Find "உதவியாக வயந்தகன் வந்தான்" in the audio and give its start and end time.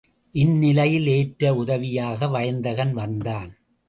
1.55-3.51